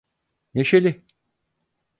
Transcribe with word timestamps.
Neşeli 0.53 1.03